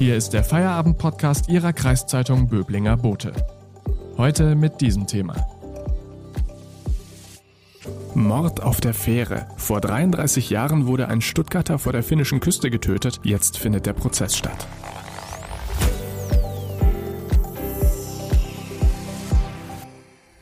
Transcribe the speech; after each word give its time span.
Hier 0.00 0.16
ist 0.16 0.32
der 0.32 0.42
Feierabend-Podcast 0.42 1.50
Ihrer 1.50 1.74
Kreiszeitung 1.74 2.48
Böblinger 2.48 2.96
Bote. 2.96 3.34
Heute 4.16 4.54
mit 4.54 4.80
diesem 4.80 5.06
Thema. 5.06 5.36
Mord 8.14 8.62
auf 8.62 8.80
der 8.80 8.94
Fähre. 8.94 9.46
Vor 9.58 9.82
33 9.82 10.48
Jahren 10.48 10.86
wurde 10.86 11.08
ein 11.08 11.20
Stuttgarter 11.20 11.78
vor 11.78 11.92
der 11.92 12.02
finnischen 12.02 12.40
Küste 12.40 12.70
getötet. 12.70 13.20
Jetzt 13.24 13.58
findet 13.58 13.84
der 13.84 13.92
Prozess 13.92 14.38
statt. 14.38 14.66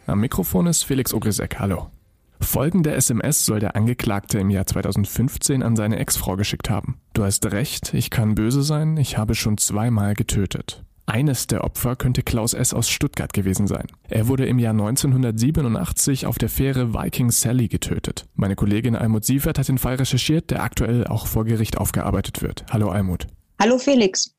Am 0.06 0.20
Mikrofon 0.20 0.68
ist 0.68 0.84
Felix 0.84 1.12
Ogrisek. 1.12 1.58
Hallo. 1.58 1.88
Folgende 2.40 2.92
SMS 2.92 3.44
soll 3.44 3.60
der 3.60 3.76
Angeklagte 3.76 4.38
im 4.38 4.50
Jahr 4.50 4.66
2015 4.66 5.62
an 5.62 5.76
seine 5.76 5.98
Ex-Frau 5.98 6.36
geschickt 6.36 6.70
haben. 6.70 7.00
Du 7.12 7.24
hast 7.24 7.46
recht, 7.46 7.94
ich 7.94 8.10
kann 8.10 8.34
böse 8.34 8.62
sein, 8.62 8.96
ich 8.96 9.18
habe 9.18 9.34
schon 9.34 9.58
zweimal 9.58 10.14
getötet. 10.14 10.84
Eines 11.06 11.46
der 11.46 11.64
Opfer 11.64 11.96
könnte 11.96 12.22
Klaus 12.22 12.52
S. 12.52 12.74
aus 12.74 12.90
Stuttgart 12.90 13.32
gewesen 13.32 13.66
sein. 13.66 13.86
Er 14.08 14.28
wurde 14.28 14.44
im 14.44 14.58
Jahr 14.58 14.72
1987 14.72 16.26
auf 16.26 16.36
der 16.36 16.50
Fähre 16.50 16.92
Viking 16.92 17.30
Sally 17.30 17.68
getötet. 17.68 18.26
Meine 18.34 18.56
Kollegin 18.56 18.94
Almut 18.94 19.24
Sievert 19.24 19.58
hat 19.58 19.68
den 19.68 19.78
Fall 19.78 19.94
recherchiert, 19.94 20.50
der 20.50 20.62
aktuell 20.62 21.06
auch 21.06 21.26
vor 21.26 21.46
Gericht 21.46 21.78
aufgearbeitet 21.78 22.42
wird. 22.42 22.66
Hallo 22.70 22.90
Almut. 22.90 23.26
Hallo 23.58 23.78
Felix. 23.78 24.37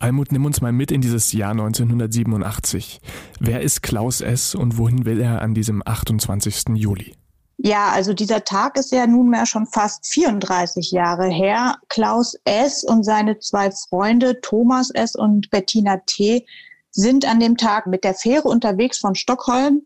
Almut, 0.00 0.32
nimm 0.32 0.46
uns 0.46 0.62
mal 0.62 0.72
mit 0.72 0.90
in 0.90 1.02
dieses 1.02 1.30
Jahr 1.32 1.50
1987. 1.50 3.00
Wer 3.38 3.60
ist 3.60 3.82
Klaus 3.82 4.22
S. 4.22 4.54
und 4.54 4.78
wohin 4.78 5.04
will 5.04 5.20
er 5.20 5.42
an 5.42 5.52
diesem 5.52 5.82
28. 5.84 6.74
Juli? 6.74 7.14
Ja, 7.58 7.90
also 7.90 8.14
dieser 8.14 8.42
Tag 8.42 8.78
ist 8.78 8.92
ja 8.92 9.06
nunmehr 9.06 9.44
schon 9.44 9.66
fast 9.66 10.06
34 10.06 10.90
Jahre 10.92 11.28
her. 11.28 11.76
Klaus 11.88 12.34
S. 12.44 12.82
und 12.82 13.04
seine 13.04 13.38
zwei 13.40 13.70
Freunde 13.70 14.40
Thomas 14.40 14.88
S. 14.90 15.14
und 15.14 15.50
Bettina 15.50 15.98
T. 16.06 16.46
sind 16.90 17.26
an 17.26 17.38
dem 17.38 17.58
Tag 17.58 17.86
mit 17.86 18.02
der 18.02 18.14
Fähre 18.14 18.48
unterwegs 18.48 18.96
von 18.96 19.14
Stockholm 19.14 19.82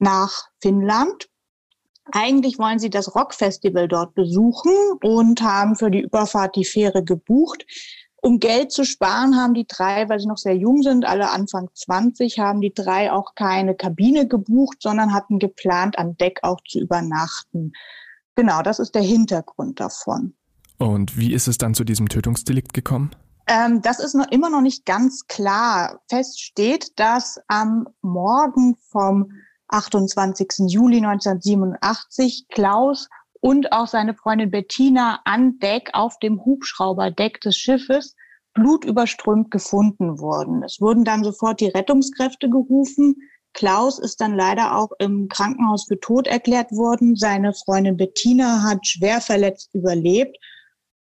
nach 0.00 0.48
Finnland. 0.60 1.28
Eigentlich 2.10 2.58
wollen 2.58 2.80
sie 2.80 2.90
das 2.90 3.14
Rockfestival 3.14 3.86
dort 3.86 4.16
besuchen 4.16 4.72
und 5.04 5.40
haben 5.40 5.76
für 5.76 5.92
die 5.92 6.00
Überfahrt 6.00 6.56
die 6.56 6.64
Fähre 6.64 7.04
gebucht. 7.04 7.64
Um 8.24 8.38
Geld 8.38 8.70
zu 8.70 8.84
sparen, 8.84 9.36
haben 9.36 9.52
die 9.52 9.66
drei, 9.66 10.08
weil 10.08 10.20
sie 10.20 10.28
noch 10.28 10.38
sehr 10.38 10.56
jung 10.56 10.82
sind, 10.82 11.04
alle 11.04 11.30
Anfang 11.30 11.68
20, 11.74 12.38
haben 12.38 12.60
die 12.60 12.72
drei 12.72 13.10
auch 13.10 13.34
keine 13.34 13.74
Kabine 13.74 14.28
gebucht, 14.28 14.76
sondern 14.80 15.12
hatten 15.12 15.40
geplant, 15.40 15.98
an 15.98 16.16
Deck 16.16 16.38
auch 16.42 16.60
zu 16.66 16.78
übernachten. 16.78 17.72
Genau, 18.36 18.62
das 18.62 18.78
ist 18.78 18.94
der 18.94 19.02
Hintergrund 19.02 19.80
davon. 19.80 20.34
Und 20.78 21.18
wie 21.18 21.32
ist 21.32 21.48
es 21.48 21.58
dann 21.58 21.74
zu 21.74 21.82
diesem 21.82 22.08
Tötungsdelikt 22.08 22.72
gekommen? 22.72 23.10
Ähm, 23.48 23.82
das 23.82 23.98
ist 23.98 24.14
noch 24.14 24.30
immer 24.30 24.50
noch 24.50 24.62
nicht 24.62 24.86
ganz 24.86 25.26
klar. 25.26 26.00
Fest 26.08 26.40
steht, 26.40 26.98
dass 27.00 27.40
am 27.48 27.88
Morgen 28.02 28.76
vom 28.76 29.32
28. 29.66 30.68
Juli 30.68 30.98
1987 30.98 32.46
Klaus 32.48 33.08
und 33.42 33.72
auch 33.72 33.88
seine 33.88 34.14
Freundin 34.14 34.52
Bettina 34.52 35.20
an 35.24 35.58
Deck 35.58 35.90
auf 35.94 36.18
dem 36.20 36.44
Hubschrauberdeck 36.44 37.40
des 37.40 37.56
Schiffes 37.56 38.14
blutüberströmt 38.54 39.50
gefunden 39.50 40.20
wurden. 40.20 40.62
Es 40.62 40.80
wurden 40.80 41.04
dann 41.04 41.24
sofort 41.24 41.60
die 41.60 41.66
Rettungskräfte 41.66 42.48
gerufen. 42.48 43.16
Klaus 43.52 43.98
ist 43.98 44.20
dann 44.20 44.36
leider 44.36 44.76
auch 44.76 44.90
im 45.00 45.26
Krankenhaus 45.28 45.86
für 45.88 45.98
tot 45.98 46.28
erklärt 46.28 46.70
worden. 46.70 47.16
Seine 47.16 47.52
Freundin 47.52 47.96
Bettina 47.96 48.62
hat 48.62 48.86
schwer 48.86 49.20
verletzt 49.20 49.74
überlebt, 49.74 50.36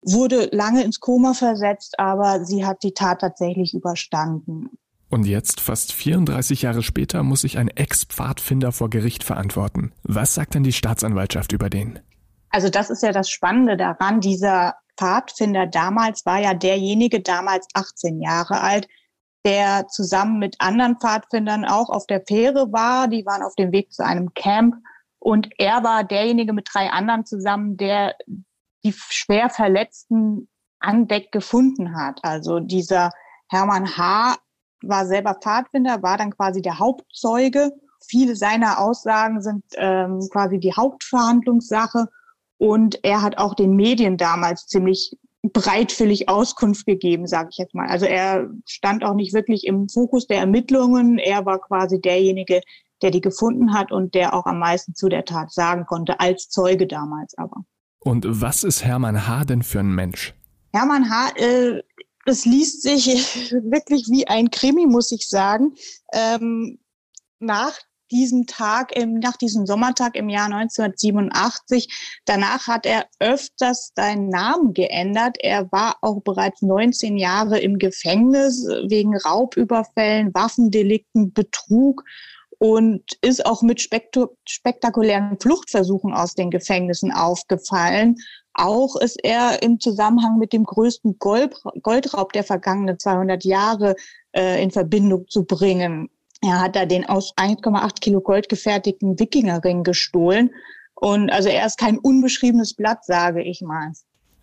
wurde 0.03 0.49
lange 0.53 0.85
ins 0.85 1.01
Koma 1.01 1.35
versetzt, 1.35 1.99
aber 1.99 2.45
sie 2.45 2.65
hat 2.65 2.85
die 2.85 2.95
Tat 2.95 3.21
tatsächlich 3.21 3.75
überstanden. 3.75 4.71
Und 5.09 5.27
jetzt, 5.27 5.61
fast 5.61 5.93
34 5.93 6.63
Jahre 6.63 6.85
später, 6.85 7.25
muss 7.25 7.41
sich 7.41 7.59
ein 7.59 7.69
Ex-Pfadfinder 7.69 8.71
vor 8.71 8.91
Gericht 8.91 9.25
verantworten. 9.25 9.93
Was 10.05 10.35
sagt 10.35 10.55
denn 10.55 10.63
die 10.63 10.73
Staatsanwaltschaft 10.73 11.53
über 11.53 11.69
den? 11.69 11.99
Also 12.53 12.69
das 12.69 12.91
ist 12.91 13.03
ja 13.03 13.13
das 13.13 13.31
Spannende 13.31 13.77
daran. 13.77 14.21
Dieser 14.21 14.77
Pfadfinder 14.97 15.67
damals 15.67 16.25
war 16.27 16.39
ja 16.39 16.55
derjenige, 16.55 17.21
damals 17.21 17.67
18 17.75 18.21
Jahre 18.21 18.61
alt, 18.61 18.89
der 19.45 19.89
zusammen 19.89 20.39
mit 20.39 20.57
anderen 20.61 20.99
Pfadfindern 20.99 21.65
auch 21.65 21.89
auf 21.89 22.07
der 22.07 22.23
Fähre 22.27 22.73
war. 22.73 23.09
Die 23.09 23.27
waren 23.27 23.43
auf 23.43 23.55
dem 23.57 23.73
Weg 23.73 23.93
zu 23.93 24.05
einem 24.05 24.35
Camp 24.35 24.77
und 25.19 25.49
er 25.59 25.83
war 25.83 26.05
derjenige 26.05 26.53
mit 26.53 26.69
drei 26.73 26.91
anderen 26.91 27.25
zusammen, 27.25 27.77
der 27.77 28.17
die 28.85 28.93
schwer 28.93 29.51
Verletzten 29.51 30.49
an 30.81 31.07
Deck 31.07 31.33
gefunden 31.33 31.97
hat. 31.97 32.21
Also 32.23 32.61
dieser 32.61 33.13
Hermann 33.49 33.97
H. 33.97 34.37
war 34.83 35.07
selber 35.07 35.35
Pfadfinder, 35.35 36.03
war 36.03 36.19
dann 36.19 36.33
quasi 36.33 36.61
der 36.61 36.79
Hauptzeuge. 36.79 37.73
Viele 38.05 38.35
seiner 38.35 38.81
Aussagen 38.81 39.41
sind 39.43 39.65
ähm, 39.77 40.21
quasi 40.33 40.59
die 40.59 40.73
Hauptverhandlungssache. 40.73 42.09
Und 42.63 43.01
er 43.03 43.23
hat 43.23 43.39
auch 43.39 43.55
den 43.55 43.75
Medien 43.75 44.17
damals 44.17 44.69
ziemlich 44.69 45.17
breitwillig 45.43 46.29
Auskunft 46.29 46.87
gegeben, 46.87 47.27
sage 47.27 47.49
ich 47.51 47.59
jetzt 47.59 47.75
mal. 47.75 47.89
Also 47.89 48.07
er 48.07 48.49
stand 48.67 49.05
auch 49.05 49.15
nicht 49.15 49.33
wirklich 49.33 49.67
im 49.67 49.89
Fokus 49.89 50.29
der 50.29 50.39
Ermittlungen. 50.39 51.19
Er 51.19 51.45
war 51.45 51.61
quasi 51.61 52.01
derjenige, 52.01 52.61
der 53.03 53.11
die 53.11 53.21
gefunden 53.21 53.75
hat 53.75 53.91
und 53.91 54.15
der 54.15 54.33
auch 54.33 54.47
am 54.47 54.61
meisten 54.61 54.95
zu 54.95 55.09
der 55.09 55.25
Tat 55.25 55.53
sagen 55.53 55.87
konnte, 55.87 56.21
als 56.21 56.51
Zeuge 56.51 56.87
damals 56.87 57.37
aber. 57.37 57.65
Und 57.99 58.27
was 58.29 58.63
ist 58.63 58.85
Hermann 58.85 59.27
H. 59.27 59.45
denn 59.47 59.65
für 59.65 59.81
ein 59.81 59.93
Mensch? 59.93 60.33
Hermann 60.73 61.11
H. 61.11 61.31
Äh, 61.35 61.83
das 62.27 62.45
liest 62.45 62.83
sich 62.83 63.07
wirklich 63.51 64.07
wie 64.09 64.29
ein 64.29 64.53
Krimi, 64.53 64.87
muss 64.87 65.11
ich 65.11 65.27
sagen. 65.27 65.75
Ähm, 66.13 66.79
nach 67.41 67.77
diesem 68.13 68.47
Tag, 68.47 68.95
im, 68.95 69.15
nach 69.15 69.37
diesem 69.37 69.67
Sommertag 69.67 70.15
im 70.17 70.29
Jahr 70.29 70.47
1987. 70.47 72.21
Danach 72.27 72.69
hat 72.69 72.87
er 72.87 73.07
öfters 73.19 73.93
seinen 73.97 74.29
Namen 74.29 74.75
geändert. 74.75 75.39
Er 75.41 75.73
war 75.73 75.97
auch 76.03 76.21
bereits 76.21 76.63
19 76.63 77.17
Jahre 77.17 77.59
im 77.59 77.79
Gefängnis 77.79 78.65
wegen 78.89 79.17
Raubüberfällen, 79.17 80.35
Waffendelikten, 80.35 81.33
Betrug 81.33 82.05
und 82.59 83.03
ist 83.23 83.45
auch 83.45 83.63
mit 83.63 83.81
spektakulären 83.81 85.37
Fluchtversuchen 85.41 86.15
aus 86.15 86.35
den 86.35 86.51
Gefängnissen 86.51 87.11
aufgefallen. 87.11 88.17
Auch 88.55 88.95
ist 88.97 89.19
er 89.25 89.63
im 89.63 89.81
Zusammenhang 89.81 90.39
mit 90.39 90.53
dem 90.53 90.63
größten 90.63 91.19
Goldraub 91.19 92.33
der 92.33 92.45
vergangenen 92.45 93.01
200 93.01 93.45
Jahre 93.45 93.97
äh, 94.31 94.63
in 94.63 94.71
Verbindung 94.71 95.27
zu 95.27 95.45
bringen. 95.45 96.09
Er 96.45 96.61
hat 96.61 96.77
da 96.77 96.87
den 96.87 97.09
aus 97.09 97.33
1,8 97.37 98.01
Kilo 98.01 98.21
Gold 98.21 98.49
gefertigten 98.49 99.19
Wikingerring 99.19 99.85
gestohlen. 99.85 100.51
Und 100.95 101.31
also 101.31 101.49
er 101.49 101.67
ist 101.67 101.79
kein 101.79 101.99
unbeschriebenes 101.99 102.75
Blatt, 102.75 103.05
sage 103.05 103.43
ich 103.43 103.61
mal. 103.63 103.93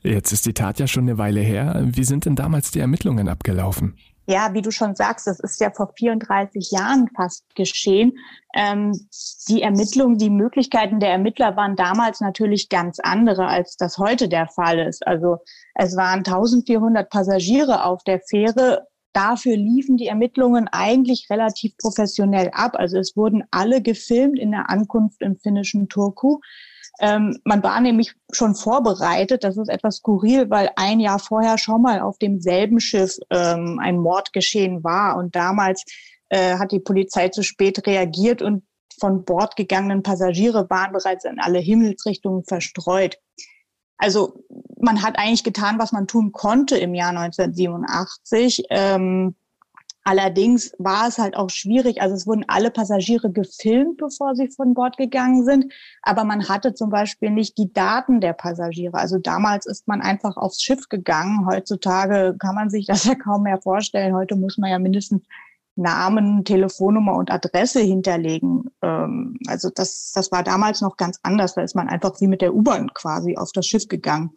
Jetzt 0.01 0.31
ist 0.31 0.45
die 0.45 0.53
Tat 0.53 0.79
ja 0.79 0.87
schon 0.87 1.03
eine 1.03 1.17
Weile 1.17 1.41
her. 1.41 1.81
Wie 1.85 2.05
sind 2.05 2.25
denn 2.25 2.35
damals 2.35 2.71
die 2.71 2.79
Ermittlungen 2.79 3.27
abgelaufen? 3.27 3.97
Ja, 4.27 4.53
wie 4.53 4.61
du 4.61 4.69
schon 4.69 4.95
sagst, 4.95 5.25
das 5.25 5.39
ist 5.39 5.59
ja 5.59 5.71
vor 5.71 5.91
34 5.97 6.69
Jahren 6.69 7.09
fast 7.15 7.43
geschehen. 7.55 8.13
Ähm, 8.53 8.91
die 9.49 9.63
Ermittlungen, 9.63 10.19
die 10.19 10.29
Möglichkeiten 10.29 10.99
der 10.99 11.09
Ermittler 11.09 11.55
waren 11.57 11.75
damals 11.75 12.21
natürlich 12.21 12.69
ganz 12.69 12.99
andere, 12.99 13.47
als 13.47 13.75
das 13.75 13.97
heute 13.97 14.29
der 14.29 14.47
Fall 14.47 14.77
ist. 14.79 15.05
Also 15.07 15.39
es 15.73 15.97
waren 15.97 16.19
1400 16.19 17.09
Passagiere 17.09 17.83
auf 17.83 18.03
der 18.03 18.19
Fähre 18.19 18.88
Dafür 19.13 19.57
liefen 19.57 19.97
die 19.97 20.07
Ermittlungen 20.07 20.67
eigentlich 20.67 21.27
relativ 21.29 21.75
professionell 21.77 22.51
ab. 22.53 22.73
Also 22.75 22.97
es 22.97 23.15
wurden 23.15 23.43
alle 23.51 23.81
gefilmt 23.81 24.37
in 24.39 24.51
der 24.51 24.69
Ankunft 24.69 25.21
im 25.21 25.37
finnischen 25.37 25.89
Turku. 25.89 26.39
Ähm, 26.99 27.39
man 27.43 27.63
war 27.63 27.79
nämlich 27.81 28.13
schon 28.31 28.55
vorbereitet. 28.55 29.43
Das 29.43 29.57
ist 29.57 29.69
etwas 29.69 29.97
skurril, 29.97 30.49
weil 30.49 30.69
ein 30.75 30.99
Jahr 30.99 31.19
vorher 31.19 31.57
schon 31.57 31.81
mal 31.81 32.01
auf 32.01 32.17
demselben 32.17 32.79
Schiff 32.79 33.17
ähm, 33.29 33.79
ein 33.81 33.97
Mord 33.97 34.33
geschehen 34.33 34.83
war. 34.83 35.17
Und 35.17 35.35
damals 35.35 35.83
äh, 36.29 36.57
hat 36.57 36.71
die 36.71 36.79
Polizei 36.79 37.29
zu 37.29 37.41
spät 37.41 37.87
reagiert 37.87 38.41
und 38.41 38.63
von 38.99 39.23
Bord 39.23 39.55
gegangenen 39.55 40.03
Passagiere 40.03 40.69
waren 40.69 40.91
bereits 40.91 41.25
in 41.25 41.39
alle 41.39 41.59
Himmelsrichtungen 41.59 42.43
verstreut. 42.43 43.17
Also 43.97 44.45
man 44.81 45.01
hat 45.01 45.17
eigentlich 45.17 45.43
getan, 45.43 45.79
was 45.79 45.91
man 45.91 46.07
tun 46.07 46.31
konnte 46.31 46.77
im 46.77 46.93
Jahr 46.93 47.09
1987. 47.09 48.65
Ähm, 48.69 49.35
allerdings 50.03 50.73
war 50.79 51.07
es 51.07 51.17
halt 51.17 51.35
auch 51.35 51.49
schwierig. 51.49 52.01
Also 52.01 52.15
es 52.15 52.25
wurden 52.25 52.45
alle 52.47 52.71
Passagiere 52.71 53.31
gefilmt, 53.31 53.97
bevor 53.97 54.35
sie 54.35 54.49
von 54.49 54.73
Bord 54.73 54.97
gegangen 54.97 55.43
sind. 55.45 55.71
Aber 56.01 56.23
man 56.23 56.47
hatte 56.49 56.73
zum 56.73 56.89
Beispiel 56.89 57.29
nicht 57.29 57.57
die 57.57 57.71
Daten 57.71 58.21
der 58.21 58.33
Passagiere. 58.33 58.97
Also 58.97 59.17
damals 59.17 59.65
ist 59.65 59.87
man 59.87 60.01
einfach 60.01 60.37
aufs 60.37 60.61
Schiff 60.61 60.89
gegangen. 60.89 61.45
Heutzutage 61.45 62.35
kann 62.39 62.55
man 62.55 62.69
sich 62.69 62.85
das 62.85 63.03
ja 63.05 63.15
kaum 63.15 63.43
mehr 63.43 63.61
vorstellen. 63.61 64.15
Heute 64.15 64.35
muss 64.35 64.57
man 64.57 64.71
ja 64.71 64.79
mindestens 64.79 65.23
Namen, 65.79 66.43
Telefonnummer 66.43 67.15
und 67.15 67.31
Adresse 67.31 67.79
hinterlegen. 67.79 68.65
Ähm, 68.81 69.37
also 69.47 69.69
das, 69.69 70.11
das 70.13 70.31
war 70.31 70.43
damals 70.43 70.81
noch 70.81 70.97
ganz 70.97 71.19
anders. 71.23 71.55
Da 71.55 71.61
ist 71.61 71.75
man 71.75 71.89
einfach 71.89 72.19
wie 72.19 72.27
mit 72.27 72.41
der 72.41 72.53
U-Bahn 72.53 72.93
quasi 72.93 73.37
auf 73.37 73.51
das 73.53 73.65
Schiff 73.65 73.87
gegangen. 73.87 74.31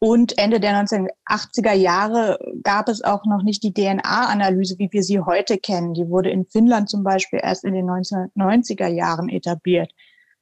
Und 0.00 0.38
Ende 0.38 0.60
der 0.60 0.84
1980er 0.84 1.72
Jahre 1.72 2.38
gab 2.62 2.88
es 2.88 3.02
auch 3.02 3.24
noch 3.24 3.42
nicht 3.42 3.64
die 3.64 3.74
DNA-Analyse, 3.74 4.78
wie 4.78 4.88
wir 4.92 5.02
sie 5.02 5.20
heute 5.20 5.58
kennen. 5.58 5.94
Die 5.94 6.08
wurde 6.08 6.30
in 6.30 6.46
Finnland 6.46 6.88
zum 6.88 7.02
Beispiel 7.02 7.40
erst 7.42 7.64
in 7.64 7.74
den 7.74 7.86
1990er 7.86 8.86
Jahren 8.86 9.28
etabliert. 9.28 9.92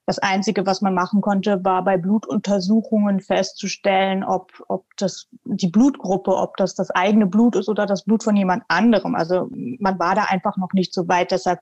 Das 0.05 0.19
Einzige, 0.21 0.67
was 0.67 0.83
man 0.83 0.95
machen 0.95 1.21
konnte, 1.21 1.65
war 1.65 1.83
bei 1.83 1.97
Blutuntersuchungen 1.97 3.21
festzustellen, 3.21 4.23
ob, 4.23 4.53
ob 4.69 4.85
das 4.99 5.27
die 5.45 5.69
Blutgruppe, 5.69 6.37
ob 6.37 6.57
das 6.59 6.75
das 6.75 6.91
eigene 6.91 7.27
Blut 7.27 7.57
ist 7.57 7.69
oder 7.69 7.87
das 7.87 8.05
Blut 8.05 8.23
von 8.23 8.37
jemand 8.37 8.63
anderem. 8.69 9.17
Also 9.17 9.49
man 9.51 9.99
war 9.99 10.15
da 10.15 10.25
einfach 10.25 10.57
noch 10.59 10.73
nicht 10.75 10.95
so 10.95 11.09
weit. 11.09 11.33
Deshalb 11.33 11.61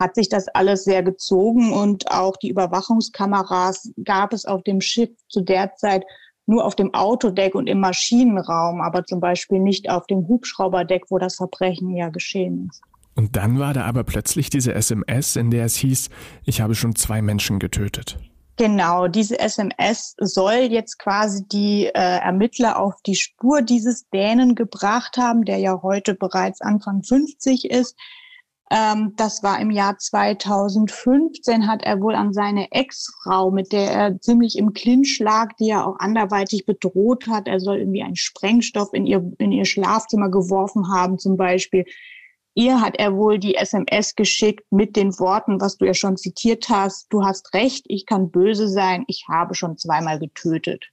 hat 0.00 0.16
sich 0.16 0.28
das 0.28 0.48
alles 0.48 0.82
sehr 0.84 1.04
gezogen 1.04 1.72
und 1.72 2.10
auch 2.10 2.36
die 2.36 2.48
Überwachungskameras 2.48 3.92
gab 4.04 4.32
es 4.32 4.44
auf 4.44 4.64
dem 4.64 4.80
Schiff 4.80 5.10
zu 5.28 5.42
der 5.42 5.76
Zeit 5.76 6.04
nur 6.46 6.64
auf 6.64 6.76
dem 6.76 6.92
Autodeck 6.94 7.54
und 7.54 7.66
im 7.66 7.80
Maschinenraum, 7.80 8.80
aber 8.80 9.04
zum 9.04 9.20
Beispiel 9.20 9.60
nicht 9.60 9.88
auf 9.90 10.06
dem 10.06 10.28
Hubschrauberdeck, 10.28 11.04
wo 11.10 11.18
das 11.18 11.36
Verbrechen 11.36 11.90
ja 11.90 12.08
geschehen 12.10 12.68
ist. 12.70 12.82
Und 13.16 13.36
dann 13.36 13.58
war 13.58 13.72
da 13.72 13.84
aber 13.84 14.04
plötzlich 14.04 14.50
diese 14.50 14.74
SMS, 14.74 15.36
in 15.36 15.50
der 15.50 15.64
es 15.64 15.76
hieß, 15.76 16.10
ich 16.44 16.60
habe 16.60 16.74
schon 16.74 16.96
zwei 16.96 17.22
Menschen 17.22 17.58
getötet. 17.58 18.18
Genau, 18.56 19.08
diese 19.08 19.38
SMS 19.40 20.14
soll 20.18 20.68
jetzt 20.70 20.98
quasi 20.98 21.44
die 21.48 21.86
äh, 21.86 21.90
Ermittler 21.92 22.78
auf 22.78 22.94
die 23.04 23.16
Spur 23.16 23.62
dieses 23.62 24.08
Dänen 24.10 24.54
gebracht 24.54 25.16
haben, 25.16 25.44
der 25.44 25.58
ja 25.58 25.82
heute 25.82 26.14
bereits 26.14 26.60
Anfang 26.60 27.02
50 27.02 27.68
ist. 27.70 27.96
Ähm, 28.70 29.12
das 29.16 29.42
war 29.42 29.60
im 29.60 29.70
Jahr 29.70 29.98
2015, 29.98 31.68
hat 31.68 31.82
er 31.82 32.00
wohl 32.00 32.14
an 32.14 32.32
seine 32.32 32.72
Ex-Frau, 32.72 33.50
mit 33.50 33.72
der 33.72 33.90
er 33.90 34.20
ziemlich 34.20 34.56
im 34.56 34.72
Clinch 34.72 35.18
lag, 35.18 35.52
die 35.60 35.70
er 35.70 35.86
auch 35.86 35.98
anderweitig 35.98 36.64
bedroht 36.64 37.26
hat. 37.28 37.46
Er 37.46 37.60
soll 37.60 37.78
irgendwie 37.78 38.02
einen 38.02 38.16
Sprengstoff 38.16 38.94
in 38.94 39.06
ihr, 39.06 39.32
in 39.38 39.52
ihr 39.52 39.66
Schlafzimmer 39.66 40.30
geworfen 40.30 40.88
haben, 40.88 41.18
zum 41.18 41.36
Beispiel. 41.36 41.84
Ihr 42.54 42.80
hat 42.80 42.96
er 42.96 43.16
wohl 43.16 43.38
die 43.38 43.56
SMS 43.56 44.14
geschickt 44.14 44.64
mit 44.70 44.96
den 44.96 45.18
Worten, 45.18 45.60
was 45.60 45.76
du 45.76 45.84
ja 45.84 45.94
schon 45.94 46.16
zitiert 46.16 46.68
hast. 46.68 47.12
Du 47.12 47.24
hast 47.24 47.52
recht, 47.52 47.84
ich 47.88 48.06
kann 48.06 48.30
böse 48.30 48.68
sein, 48.68 49.04
ich 49.08 49.26
habe 49.28 49.54
schon 49.54 49.76
zweimal 49.76 50.20
getötet. 50.20 50.90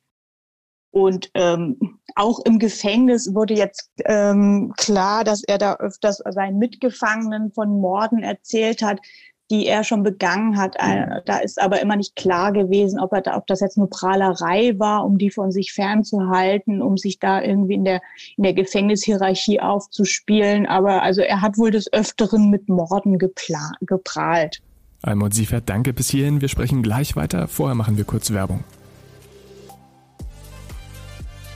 Und 0.90 1.32
ähm, 1.36 2.00
auch 2.16 2.40
im 2.46 2.60
Gefängnis 2.60 3.34
wurde 3.34 3.54
jetzt 3.54 3.90
ähm, 4.06 4.74
klar, 4.78 5.24
dass 5.24 5.44
er 5.44 5.58
da 5.58 5.76
öfters 5.76 6.22
seinen 6.30 6.58
Mitgefangenen 6.58 7.52
von 7.52 7.80
Morden 7.80 8.24
erzählt 8.24 8.82
hat, 8.82 9.00
die 9.52 9.68
er 9.68 9.84
schon 9.84 10.02
begangen 10.02 10.58
hat. 10.58 10.76
Äh, 10.80 11.22
da 11.26 11.40
ist 11.40 11.62
aber 11.62 11.82
immer 11.82 11.98
nicht 11.98 12.16
klar 12.16 12.54
gewesen, 12.54 13.00
ob, 13.00 13.12
er 13.12 13.22
da, 13.22 13.36
ob 13.36 13.46
das 13.48 13.60
jetzt 13.60 13.78
nur 13.78 13.90
Prahlerei 13.90 14.80
war, 14.80 15.06
um 15.06 15.18
die 15.18 15.30
von 15.30 15.52
sich 15.52 15.74
fernzuhalten, 15.74 16.82
um 16.82 16.98
sich 16.98 17.20
da 17.20 17.42
irgendwie 17.42 17.74
in 17.74 17.84
der, 17.84 18.02
in 18.38 18.44
der 18.44 18.54
Gefängnishierarchie 18.54 19.60
aufzuspielen. 19.60 20.66
Aber 20.66 21.04
also 21.04 21.22
er 21.22 21.42
hat 21.42 21.58
wohl 21.58 21.72
des 21.72 21.92
Öfteren 21.92 22.50
mit 22.50 22.70
Morden 22.70 23.18
geprahlt. 23.20 24.62
Almut 25.04 25.34
Siefert, 25.34 25.64
danke 25.68 25.94
bis 25.94 26.10
hierhin. 26.10 26.42
Wir 26.42 26.48
sprechen 26.48 26.82
gleich 26.82 27.16
weiter. 27.16 27.48
Vorher 27.48 27.76
machen 27.76 27.98
wir 27.98 28.06
kurz 28.06 28.32
Werbung. 28.32 28.64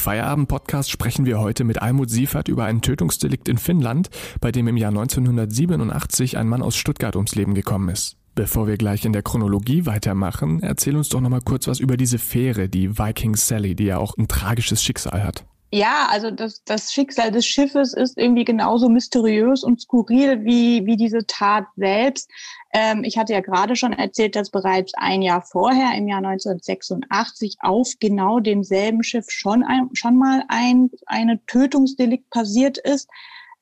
Feierabend-Podcast 0.00 0.90
sprechen 0.90 1.26
wir 1.26 1.38
heute 1.40 1.62
mit 1.62 1.82
Almut 1.82 2.08
Siefert 2.08 2.48
über 2.48 2.64
ein 2.64 2.80
Tötungsdelikt 2.80 3.50
in 3.50 3.58
Finnland, 3.58 4.08
bei 4.40 4.50
dem 4.50 4.66
im 4.66 4.78
Jahr 4.78 4.88
1987 4.88 6.38
ein 6.38 6.48
Mann 6.48 6.62
aus 6.62 6.76
Stuttgart 6.76 7.16
ums 7.16 7.34
Leben 7.34 7.54
gekommen 7.54 7.90
ist. 7.90 8.16
Bevor 8.34 8.66
wir 8.66 8.78
gleich 8.78 9.04
in 9.04 9.12
der 9.12 9.22
Chronologie 9.22 9.84
weitermachen, 9.84 10.62
erzähl 10.62 10.96
uns 10.96 11.10
doch 11.10 11.20
nochmal 11.20 11.42
kurz 11.42 11.66
was 11.66 11.80
über 11.80 11.98
diese 11.98 12.18
Fähre, 12.18 12.70
die 12.70 12.98
Viking 12.98 13.36
Sally, 13.36 13.74
die 13.74 13.84
ja 13.84 13.98
auch 13.98 14.16
ein 14.16 14.26
tragisches 14.26 14.82
Schicksal 14.82 15.22
hat. 15.22 15.44
Ja, 15.72 16.08
also 16.10 16.32
das, 16.32 16.64
das 16.64 16.92
Schicksal 16.92 17.30
des 17.30 17.46
Schiffes 17.46 17.94
ist 17.94 18.18
irgendwie 18.18 18.44
genauso 18.44 18.88
mysteriös 18.88 19.62
und 19.62 19.80
skurril 19.80 20.44
wie, 20.44 20.84
wie 20.84 20.96
diese 20.96 21.24
Tat 21.26 21.66
selbst. 21.76 22.28
Ähm, 22.72 23.04
ich 23.04 23.16
hatte 23.16 23.34
ja 23.34 23.40
gerade 23.40 23.76
schon 23.76 23.92
erzählt, 23.92 24.34
dass 24.34 24.50
bereits 24.50 24.92
ein 24.96 25.22
Jahr 25.22 25.42
vorher, 25.42 25.96
im 25.96 26.08
Jahr 26.08 26.18
1986, 26.18 27.58
auf 27.60 27.88
genau 28.00 28.40
demselben 28.40 29.04
Schiff 29.04 29.26
schon, 29.28 29.62
ein, 29.62 29.90
schon 29.92 30.16
mal 30.16 30.42
ein 30.48 30.90
eine 31.06 31.44
Tötungsdelikt 31.46 32.30
passiert 32.30 32.76
ist. 32.78 33.08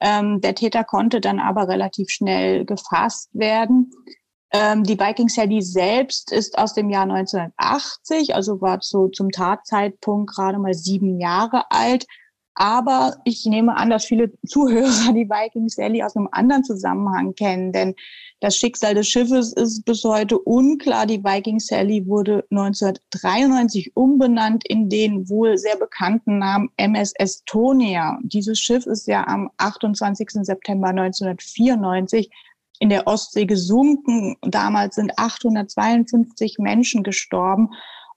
Ähm, 0.01 0.41
der 0.41 0.55
Täter 0.55 0.85
konnte 0.85 1.21
dann 1.21 1.41
aber 1.41 1.69
relativ 1.69 2.09
schnell 2.09 2.65
gefasst 2.65 3.29
werden. 3.35 3.91
Ähm, 4.51 4.83
die 4.85 4.99
Viking 4.99 5.29
Sally 5.29 5.61
selbst 5.61 6.33
ist 6.33 6.57
aus 6.57 6.73
dem 6.73 6.89
Jahr 6.89 7.03
1980, 7.03 8.35
also 8.35 8.61
war 8.61 8.81
zu, 8.81 9.09
zum 9.09 9.31
Tatzeitpunkt 9.31 10.31
gerade 10.31 10.59
mal 10.59 10.75
sieben 10.75 11.21
Jahre 11.21 11.71
alt. 11.71 12.07
Aber 12.61 13.19
ich 13.25 13.47
nehme 13.47 13.77
an, 13.77 13.91
dass 13.91 14.07
viele 14.07 14.33
Zuhörer 14.47 15.13
die 15.13 15.29
Viking 15.29 15.69
Sally 15.69 16.03
aus 16.03 16.17
einem 16.17 16.29
anderen 16.33 16.65
Zusammenhang 16.65 17.35
kennen, 17.35 17.73
denn 17.73 17.95
das 18.41 18.57
Schicksal 18.57 18.95
des 18.95 19.09
Schiffes 19.09 19.53
ist 19.53 19.85
bis 19.85 20.03
heute 20.03 20.39
unklar. 20.39 21.07
Die 21.07 21.23
Viking 21.23 21.61
Sally 21.61 22.07
wurde 22.07 22.45
1993 22.51 23.93
umbenannt 23.95 24.67
in 24.67 24.89
den 24.89 25.29
wohl 25.29 25.59
sehr 25.59 25.77
bekannten 25.77 26.39
Namen 26.39 26.71
MS 26.77 27.13
Estonia. 27.17 28.19
Dieses 28.23 28.59
Schiff 28.59 28.87
ist 28.87 29.07
ja 29.07 29.27
am 29.27 29.51
28. 29.59 30.31
September 30.43 30.89
1994 30.89 32.31
in 32.81 32.89
der 32.89 33.07
Ostsee 33.07 33.47
gesunken. 33.47 34.37
Damals 34.43 34.97
sind 34.97 35.13
852 35.17 36.59
Menschen 36.59 37.03
gestorben. 37.03 37.71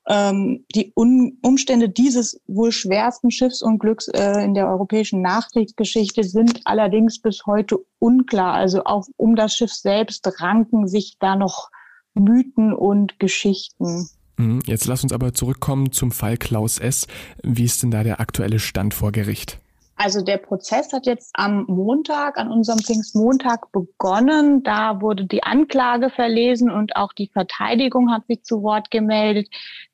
Ähm, 0.08 0.66
die 0.74 0.94
Un 0.96 1.38
Umstände 1.44 1.88
dieses 1.88 2.42
wohl 2.48 2.72
schwersten 2.72 3.30
Schiffsunglücks 3.30 4.08
äh, 4.08 4.44
in 4.44 4.56
der 4.56 4.68
europäischen 4.68 5.22
Nachkriegsgeschichte 5.22 6.24
sind 6.24 6.62
allerdings 6.66 7.22
bis 7.22 7.46
heute 7.46 7.78
unklar. 8.00 8.54
Also 8.54 8.84
auch 8.84 9.06
um 9.18 9.36
das 9.36 9.56
Schiff 9.56 9.72
selbst 9.72 10.28
ranken 10.42 10.88
sich 10.88 11.18
da 11.20 11.36
noch 11.36 11.70
Mythen 12.14 12.74
und 12.74 13.20
Geschichten. 13.20 14.10
Mhm, 14.38 14.62
jetzt 14.66 14.88
lass 14.88 15.04
uns 15.04 15.14
aber 15.14 15.34
zurückkommen 15.34 15.92
zum 15.92 16.12
Fall 16.12 16.38
Klaus 16.38 16.80
S. 16.80 17.06
Wie 17.44 17.66
ist 17.66 17.84
denn 17.84 17.92
da 17.92 18.04
der 18.04 18.20
aktuelle 18.20 18.60
Stand 18.60 18.94
vor 18.96 19.12
Gericht? 19.12 19.61
Also 20.04 20.24
der 20.24 20.38
Prozess 20.38 20.94
hat 20.94 21.06
jetzt 21.06 21.30
am 21.34 21.66
Montag, 21.68 22.40
an 22.40 22.50
unserem 22.50 22.80
Pfingstmontag 22.80 23.72
begonnen. 23.72 24.64
Da 24.64 25.00
wurde 25.00 25.26
die 25.26 25.44
Anklage 25.44 26.10
verlesen 26.10 26.72
und 26.72 26.96
auch 26.96 27.14
die 27.14 27.28
Verteidigung 27.28 28.12
hat 28.12 28.26
sich 28.26 28.42
zu 28.42 28.64
Wort 28.64 28.90
gemeldet. 28.90 29.48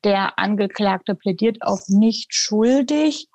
Der 0.04 0.38
Angeklagte 0.38 1.14
plädiert 1.14 1.60
auf 1.60 1.90
nicht 1.90 2.34
schuldig. 2.34 3.28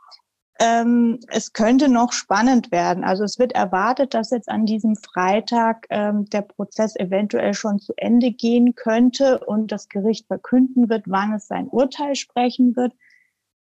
Ähm, 0.60 1.20
es 1.28 1.54
könnte 1.54 1.90
noch 1.90 2.12
spannend 2.12 2.72
werden. 2.72 3.04
Also 3.04 3.24
es 3.24 3.38
wird 3.38 3.52
erwartet, 3.52 4.16
dass 4.16 4.32
jetzt 4.32 4.50
an 4.50 4.66
diesem 4.66 4.96
Freitag 4.96 5.86
ähm, 5.92 6.26
der 6.32 6.42
Prozess 6.42 6.96
eventuell 6.96 7.54
schon 7.54 7.78
zu 7.78 7.94
Ende 7.98 8.32
gehen 8.32 8.74
könnte 8.74 9.46
und 9.46 9.72
das 9.72 9.90
Gericht 9.90 10.26
verkünden 10.26 10.90
wird, 10.90 11.04
wann 11.06 11.34
es 11.34 11.46
sein 11.46 11.68
Urteil 11.68 12.16
sprechen 12.16 12.76
wird. 12.76 12.94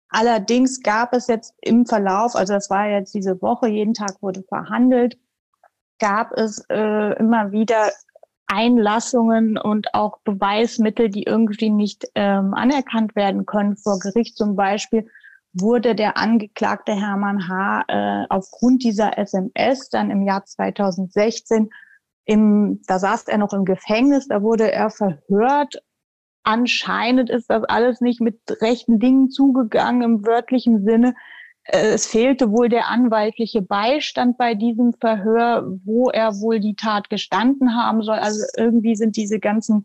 Allerdings 0.08 0.82
gab 0.82 1.12
es 1.12 1.26
jetzt 1.26 1.54
im 1.60 1.84
Verlauf, 1.86 2.36
also 2.36 2.54
das 2.54 2.70
war 2.70 2.88
jetzt 2.88 3.14
diese 3.14 3.40
Woche, 3.42 3.68
jeden 3.68 3.94
Tag 3.94 4.22
wurde 4.22 4.42
verhandelt, 4.44 5.18
gab 5.98 6.32
es 6.32 6.64
äh, 6.68 7.18
immer 7.18 7.50
wieder 7.50 7.90
Einlassungen 8.46 9.58
und 9.58 9.92
auch 9.94 10.18
Beweismittel, 10.20 11.08
die 11.08 11.24
irgendwie 11.24 11.70
nicht 11.70 12.06
ähm, 12.14 12.54
anerkannt 12.54 13.16
werden 13.16 13.44
können 13.44 13.76
vor 13.76 13.98
Gericht. 13.98 14.36
Zum 14.36 14.54
Beispiel 14.54 15.08
wurde 15.52 15.94
der 15.94 16.16
Angeklagte 16.16 16.92
Hermann 16.92 17.48
H. 17.48 17.84
Äh, 17.88 18.26
aufgrund 18.28 18.84
dieser 18.84 19.18
SMS 19.18 19.88
dann 19.88 20.10
im 20.10 20.22
Jahr 20.22 20.44
2016 20.44 21.70
im, 22.24 22.82
da 22.86 22.98
saß 22.98 23.28
er 23.28 23.38
noch 23.38 23.52
im 23.52 23.64
Gefängnis, 23.64 24.26
da 24.28 24.42
wurde 24.42 24.70
er 24.70 24.90
verhört 24.90 25.82
anscheinend 26.46 27.28
ist 27.28 27.50
das 27.50 27.64
alles 27.64 28.00
nicht 28.00 28.20
mit 28.20 28.38
rechten 28.62 28.98
Dingen 28.98 29.30
zugegangen 29.30 30.02
im 30.02 30.26
wörtlichen 30.26 30.84
Sinne. 30.84 31.14
Äh, 31.64 31.94
es 31.94 32.06
fehlte 32.06 32.50
wohl 32.50 32.68
der 32.68 32.88
anwaltliche 32.88 33.62
Beistand 33.62 34.38
bei 34.38 34.54
diesem 34.54 34.92
Verhör, 34.94 35.66
wo 35.84 36.08
er 36.08 36.40
wohl 36.40 36.60
die 36.60 36.76
Tat 36.76 37.10
gestanden 37.10 37.74
haben 37.76 38.02
soll. 38.02 38.18
Also 38.18 38.44
irgendwie 38.56 38.94
sind 38.94 39.16
diese 39.16 39.40
ganzen 39.40 39.84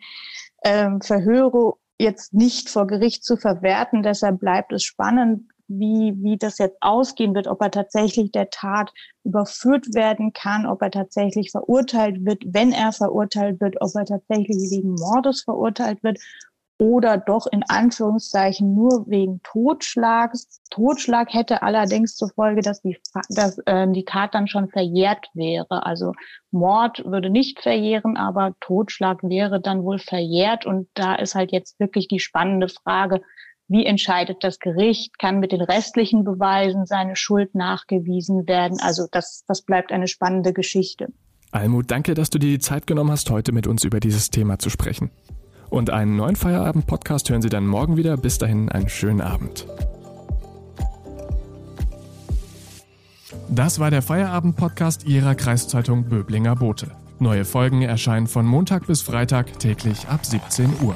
ähm, 0.63 1.01
Verhöre 1.01 1.74
jetzt 2.00 2.34
nicht 2.34 2.70
vor 2.70 2.86
Gericht 2.88 3.25
zu 3.25 3.38
verwerten. 3.38 4.03
Deshalb 4.03 4.39
bleibt 4.39 4.72
es 4.72 4.84
spannend, 4.84 5.51
wie, 5.68 6.13
wie 6.18 6.38
das 6.38 6.58
jetzt 6.58 6.77
ausgehen 6.82 7.34
wird, 7.34 7.48
ob 7.48 7.62
er 7.62 7.72
tatsächlich 7.72 8.32
der 8.32 8.50
Tat 8.50 8.91
überführt 9.24 9.94
werden 9.94 10.34
kann, 10.34 10.65
ob 10.65 10.82
er 10.82 10.91
tatsächlich 10.91 11.51
verurteilt 11.51 12.25
wird, 12.25 12.44
wenn 12.46 12.72
er 12.72 12.91
verurteilt 12.91 13.62
wird, 13.62 13.77
ob 13.80 13.96
er 13.96 14.06
tatsächlich 14.06 14.58
wegen 14.70 14.94
Mordes 14.94 15.41
verurteilt 15.41 16.03
wird 16.03 16.20
oder 16.82 17.20
doch 17.20 17.46
in 17.46 17.62
Anführungszeichen 17.62 18.74
nur 18.74 19.06
wegen 19.08 19.40
Totschlags. 19.44 20.64
Totschlag 20.72 21.32
hätte 21.32 21.62
allerdings 21.62 22.16
zur 22.16 22.30
Folge, 22.30 22.64
dass 22.64 22.82
die, 22.82 22.98
dass, 23.30 23.60
äh, 23.68 23.88
die 23.92 24.04
Tat 24.04 24.34
dann 24.34 24.48
schon 24.48 24.68
verjährt 24.68 25.28
wäre. 25.36 25.86
Also 25.86 26.14
Mord 26.50 27.06
würde 27.06 27.30
nicht 27.30 27.62
verjähren, 27.62 28.18
aber 28.18 28.56
Totschlag 28.62 29.22
wäre 29.22 29.62
dann 29.62 29.84
wohl 29.84 30.00
verjährt. 30.00 30.66
Und 30.66 30.88
da 30.96 31.14
ist 31.14 31.36
halt 31.36 31.52
jetzt 31.52 31.80
wirklich 31.80 32.08
die 32.08 32.20
spannende 32.20 32.68
Frage, 32.68 33.22
wie 33.68 33.86
entscheidet 33.86 34.44
das 34.44 34.58
Gericht? 34.58 35.20
Kann 35.20 35.40
mit 35.40 35.52
den 35.52 35.62
restlichen 35.62 36.24
Beweisen 36.24 36.88
seine 36.88 37.16
Schuld 37.16 37.54
nachgewiesen 37.54 38.48
werden? 38.48 38.80
Also 38.82 39.06
das, 39.12 39.44
das 39.48 39.62
bleibt 39.62 39.92
eine 39.92 40.08
spannende 40.08 40.52
Geschichte. 40.52 41.10
Almut, 41.52 41.92
danke, 41.92 42.16
dass 42.16 42.32
du 42.32 42.40
dir 42.40 42.50
die 42.50 42.60
Zeit 42.60 42.88
genommen 42.88 43.12
hast, 43.12 43.30
heute 43.30 43.52
mit 43.52 43.68
uns 43.68 43.84
über 43.84 44.00
dieses 44.00 44.32
Thema 44.32 44.58
zu 44.58 44.72
sprechen. 44.72 45.12
Und 45.72 45.90
einen 45.90 46.18
neuen 46.18 46.36
Feierabend-Podcast 46.36 47.30
hören 47.30 47.42
Sie 47.42 47.48
dann 47.48 47.66
morgen 47.66 47.96
wieder. 47.96 48.18
Bis 48.18 48.38
dahin 48.38 48.68
einen 48.70 48.90
schönen 48.90 49.22
Abend. 49.22 49.66
Das 53.50 53.80
war 53.80 53.90
der 53.90 54.01
Feierabend-Podcast 54.01 55.06
Ihrer 55.06 55.34
Kreiszeitung 55.34 56.04
Böblinger 56.04 56.58
Bote. 56.58 56.92
Neue 57.20 57.46
Folgen 57.46 57.84
erscheinen 57.84 58.28
von 58.28 58.46
Montag 58.46 58.86
bis 58.88 59.01
Freitag 59.01 59.60
täglich 59.60 60.10
ab 60.10 60.25
17 60.25 60.74
Uhr. 60.84 60.96